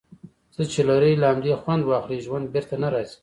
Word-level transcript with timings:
څۀ 0.53 0.63
چې 0.71 0.81
لرې، 0.89 1.11
له 1.21 1.27
همدې 1.31 1.51
خؤند 1.61 1.83
واخله. 1.85 2.23
ژؤند 2.25 2.47
بیرته 2.53 2.75
نۀ 2.81 2.87
را 2.93 3.01
ګرځي. 3.03 3.17